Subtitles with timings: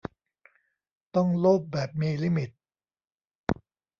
[1.15, 2.49] ต้องโลภแบบมีลิมิต